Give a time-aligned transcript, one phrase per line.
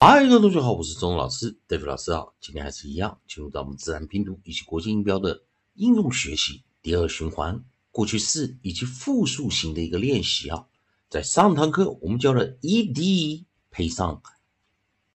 [0.00, 2.32] 嗨，各位同学好，我是钟老师，David 老师好。
[2.40, 5.42] 今天还是一样，进入到我们自然拼读以及国际音标的
[5.74, 10.68] 应用学习第二循环，过去式以及复数型的一个练习啊。
[11.10, 14.22] 在上堂课我们教了 ed 配上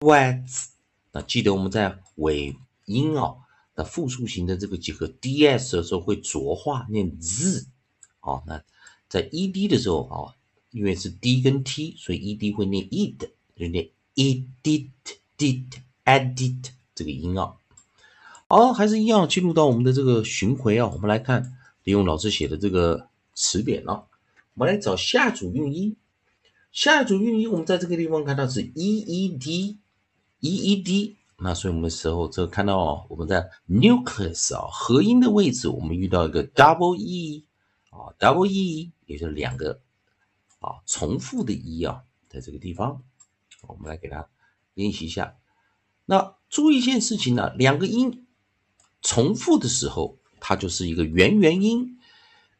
[0.00, 0.70] wets。
[1.12, 3.44] 那记得我们在尾音哦。
[3.74, 7.66] 那复数型的这个几个 ds 的时候会浊化，念 z，
[8.20, 8.62] 哦，那
[9.08, 10.34] 在 ed 的时候啊，
[10.70, 17.54] 因为是 d 跟 t，所以 ed 会念 ed，就念 edit，did，edit 这个音啊。
[18.48, 24.04] 好，还是一样，进入到我们的这个巡回啊，我们来看利用老师写的这个词典啊，
[24.54, 25.96] 我们来找下组韵音。
[26.70, 29.86] 下组韵音，我们在这个地方看到是 eed，eed。
[31.42, 37.44] 那所以我们时候这看到我们在 nucleus 啊合音的位置，我们遇到一个 double e
[37.90, 39.80] 啊 double e，也就是两个
[40.60, 43.02] 啊重复的 e 啊，在这个地方，
[43.66, 44.28] 我们来给它
[44.74, 45.36] 练习一下。
[46.04, 48.24] 那注意一件事情呢，两个音
[49.00, 51.98] 重复的时候，它就是一个元元音。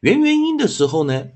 [0.00, 1.28] 元元音的时候呢，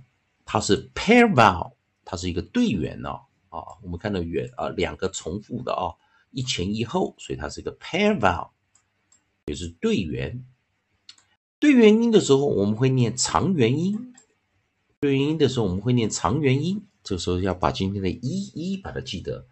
[0.44, 3.10] 它是 pair vowel，它是一个对元呢
[3.50, 3.62] 啊。
[3.82, 5.94] 我们看到元啊两个重复的啊。
[6.36, 8.50] 一前一后，所以它是一个 pair vowel，
[9.46, 10.44] 也是对元。
[11.58, 14.12] 对元音的时候，我们会念长元音。
[15.00, 16.84] 对元音的时候，我们会念长元音。
[17.02, 19.46] 这时候要把今天的一一把它记得。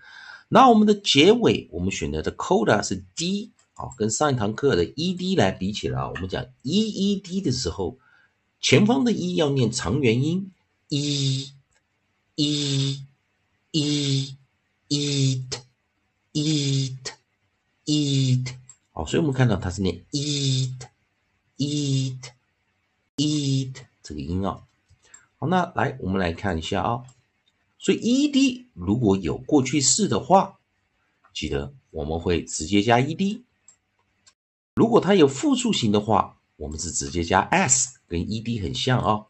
[0.49, 7.97] 那我们的结尾，我们选择的 coda 是 d 啊，跟上一堂课的 ed 来比起来啊，我们讲 eed 的时候，
[8.61, 10.53] 前方的一要念长元音
[10.91, 11.49] ，e
[12.35, 13.07] e
[13.73, 14.37] e
[14.91, 15.65] eat。
[16.37, 17.13] eat
[17.87, 18.47] eat
[19.07, 20.79] 所以我们看到它是念 eat
[21.59, 22.21] eat
[23.17, 24.63] eat 这个音啊。
[25.37, 27.03] 好，那来我们来看一下啊。
[27.79, 30.59] 所以 ed 如果有过去式的话，
[31.35, 33.43] 记得我们会直接加 ed。
[34.75, 39.27] 如果它有复数型的话，我们是直接加 s，跟 ed 很像啊。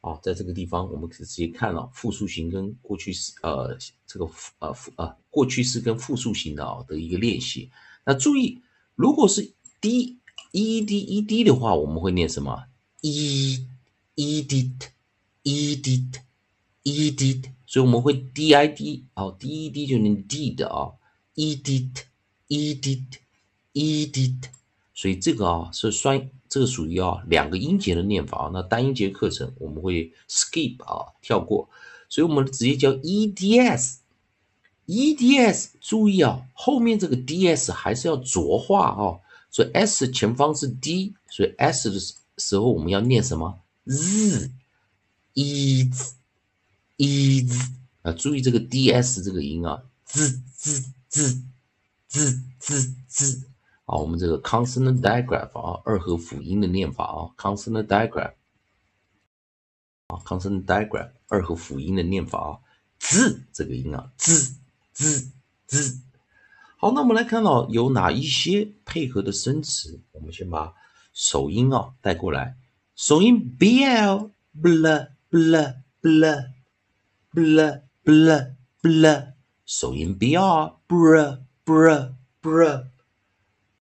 [0.00, 4.30] 啊，在这个地方我们可以直接看了复数型跟过去式，呃，这个
[4.60, 7.70] 呃复呃过去式跟复数型的啊的一个练习。
[8.04, 8.62] 那注意，
[8.98, 10.18] 如果是 d
[10.50, 12.64] e d e d 的话，我们会念什么
[13.02, 13.64] ？e
[14.16, 14.88] edit
[15.44, 16.14] edit
[16.82, 20.90] edit，所以我们会 d i d 哦，d e d 就念 d 的啊
[21.36, 21.92] ，edit
[22.48, 23.04] edit
[23.72, 24.34] edit，
[24.92, 26.28] 所以这个啊是双。
[26.48, 31.68] 这个属于啊两个音节的念法啊，那单音节课程我们会 skip 啊跳过，
[32.08, 34.00] 所以我们直接叫 e d s
[34.88, 42.00] e d s，注意啊后面这个 ds 还是要浊化啊，所以 s 前方是 d，所以 s 的
[42.38, 44.50] 时候我们要念什么 z
[45.34, 46.14] e z
[46.96, 47.70] e z
[48.02, 51.42] 啊注意这个 ds 这个音啊，z z z
[52.08, 53.42] z z z。
[53.84, 58.34] 啊，我们这个 consonant digraph 啊，二合辅音的念法啊，consonant digraph
[60.08, 62.58] 啊，consonant digraph 二合辅音的念法啊，
[62.98, 64.54] 字这个音啊，字
[64.98, 65.30] 滋
[65.68, 66.02] 滋。
[66.76, 70.00] 好，那我们来看到有哪一些配合的生词？
[70.10, 70.74] 我们先把
[71.12, 72.56] 首音啊带过来，
[72.96, 76.50] 首音 bl bl bl bl
[77.32, 79.32] bl bl bl，
[79.64, 82.88] 首音 br br br br。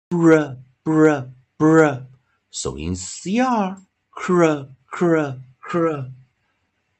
[0.08, 2.06] br br br，
[2.52, 3.82] 首音 cr
[4.14, 6.12] cr cr cr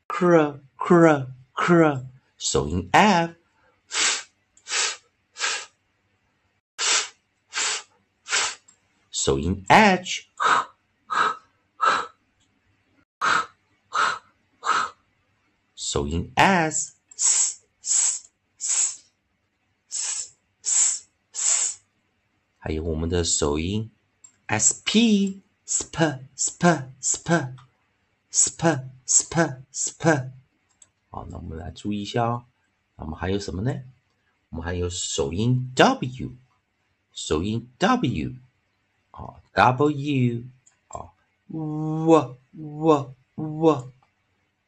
[0.08, 2.06] cr cr cr，
[2.38, 3.36] 首音 f
[3.88, 4.28] f
[4.78, 5.02] f
[6.78, 7.86] f
[8.24, 8.54] f，
[9.26, 10.70] 首音 h h
[11.08, 11.40] h
[11.78, 12.14] h
[13.18, 13.50] h
[13.90, 14.22] h
[14.60, 14.94] h，
[15.74, 17.62] 首音 s s
[21.32, 21.80] s
[22.60, 23.90] 还有我们的首音
[24.48, 27.56] ，sp sp sp sp
[28.32, 29.64] sp sp.
[29.74, 30.32] Sp，
[31.10, 32.46] 好，那我们来注意一下哦。
[32.96, 33.74] 那么还有什么呢？
[34.50, 36.36] 我们还有首音 w，
[37.12, 38.45] 首音 w，啊
[39.56, 40.44] ，w，
[40.90, 41.14] 啊
[41.48, 43.92] w w w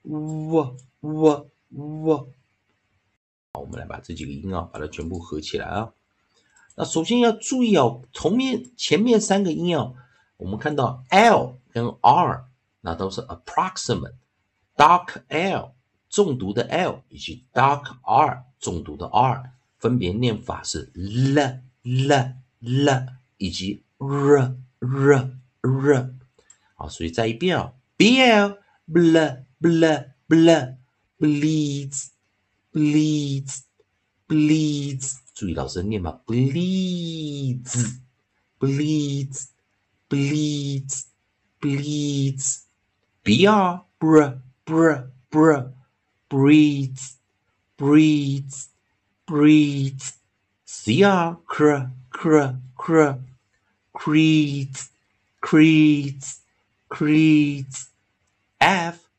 [0.03, 2.33] w w w。
[3.51, 5.91] 好，我们来把这几个音啊，把它全部合起来啊。
[6.75, 9.93] 那首先要注意哦，同面前面三个音啊，
[10.37, 12.45] 我们看到 l 跟 r，
[12.81, 15.73] 那都是 approximate，dark l
[16.09, 23.07] 重读的 l 以及 dark r 重读的 r，分别念法是 l l l
[23.37, 25.31] 以及 r r
[25.61, 26.13] r。
[26.75, 28.57] 好，所以再一遍啊，bl
[28.91, 29.17] bl
[29.59, 29.85] bl
[30.27, 30.77] bl
[31.19, 32.09] bleeds
[32.71, 33.61] bleeds
[34.27, 35.17] bleeds。
[35.33, 37.99] 注意老师念法，bleeds
[38.59, 39.47] bleeds
[40.09, 41.05] bleeds
[41.59, 42.61] bleeds。
[43.23, 45.71] br br br br
[46.29, 47.17] breeds
[47.77, 48.67] breeds
[49.25, 50.17] breeds。
[50.67, 53.19] cr cr cr cr
[53.99, 54.89] creeds
[55.41, 56.41] creeds
[56.89, 57.89] creeds,
[58.59, 59.09] f,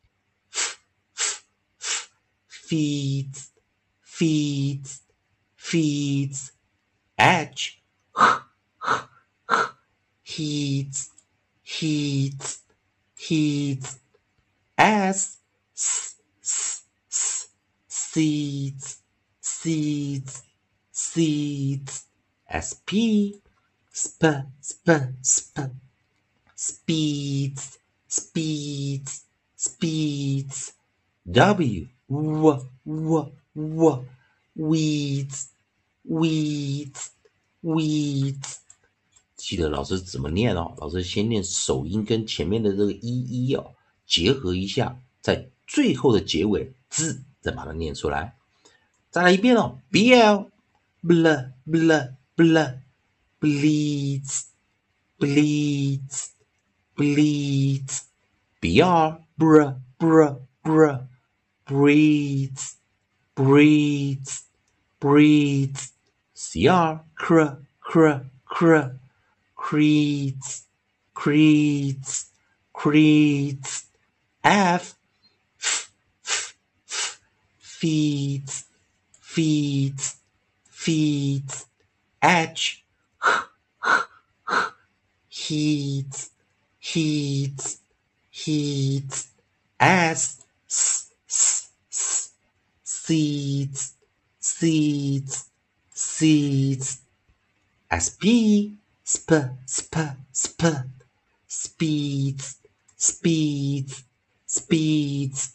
[0.52, 0.80] f,
[1.16, 1.44] f,
[1.80, 2.10] f
[2.48, 3.50] feeds,
[4.02, 5.00] feeds,
[5.56, 6.52] feeds,
[7.18, 7.82] h,
[8.18, 8.22] h,
[8.86, 9.04] h,
[9.50, 9.56] h
[10.22, 11.10] heats,
[11.62, 12.58] heats,
[13.16, 13.98] heats,
[14.76, 15.38] s,
[15.74, 17.48] s, s, s
[17.88, 18.98] seeds,
[19.40, 20.42] seeds,
[20.90, 22.04] seeds,
[22.48, 23.40] sp,
[23.98, 24.22] sp,
[24.62, 24.86] sp,
[25.24, 25.56] sp
[26.56, 27.78] speeds,
[28.08, 29.22] speeds,
[29.56, 30.72] speeds.
[31.24, 34.04] W, w, w, w,
[34.56, 35.46] weeds,
[36.04, 37.08] weeds,
[37.62, 38.56] weeds。
[39.36, 40.74] 记得老师怎么念哦？
[40.78, 43.74] 老师先念首音跟前面的这个一一哦，
[44.06, 48.36] 结合一下，在最后的结尾字再把它念出来。
[49.10, 50.50] 再来一遍哦，b l
[51.02, 52.78] bl bl bl
[53.40, 54.48] bleeds
[55.18, 56.32] bleeds
[56.98, 58.04] bleeds.
[58.60, 58.96] Br,
[59.38, 59.62] br,
[59.98, 60.24] br,
[60.64, 60.90] br,
[61.64, 62.76] breeds,
[63.36, 64.42] breeds,
[64.98, 65.92] breeds.
[66.34, 66.82] Cr,
[67.14, 67.42] cr,
[67.80, 68.08] cr,
[68.44, 68.78] cr,
[69.54, 70.64] creeds,
[71.14, 72.26] creeds,
[72.72, 73.84] creeds.
[74.44, 74.96] F,
[75.60, 75.92] f,
[76.24, 76.56] f,
[76.88, 77.20] f
[77.58, 78.64] feeds,
[79.20, 80.16] feeds,
[80.64, 81.66] feeds.
[82.22, 82.84] H,
[83.28, 83.34] h,
[83.84, 84.04] h,
[84.50, 84.72] h,
[85.28, 86.30] heeds,
[86.78, 87.78] heats,
[88.30, 89.28] heats,
[89.78, 92.30] as, s, s, s,
[92.84, 93.94] seeds,
[94.40, 95.48] seeds,
[95.92, 96.98] seeds,
[97.90, 98.24] sp,
[99.04, 99.32] sp,
[99.66, 99.94] sp,
[100.32, 100.62] sp,
[101.46, 102.56] speeds,
[102.96, 104.04] speeds,
[104.46, 105.52] speeds,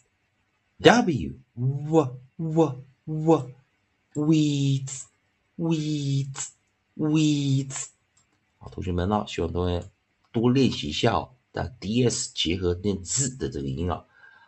[0.80, 3.54] w, w, w, w,
[4.16, 5.06] weeds,
[5.56, 6.53] weeds,
[6.96, 7.86] weeds。
[8.58, 9.86] 好，同学们呢，希望同学
[10.32, 14.04] 多练习一下的 ds 结合念字的这个音啊。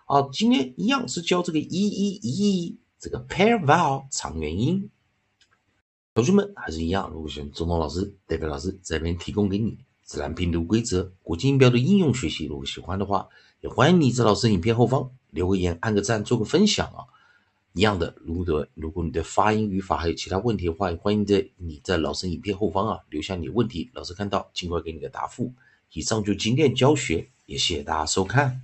[0.07, 4.91] 好，今天一样是教这个一一一这个 pair vowel 长元音。
[6.15, 13.29] 同学们还是一样，如果选中东老师代表老师这边提供给你自然拼读规则、国际音标的应用学习，如果喜欢的话，
[13.61, 17.05] 也欢迎你在老师影片后方留个言、按个赞、做个分享啊。
[17.77, 25.53] 一样的，如果如果你的发音、语法还有其他问题的话，欢迎在你在老师影片后方啊留下你的问题，老师看到尽快给你个答复。
[25.93, 28.63] 以上就今天教学，也谢谢大家收看。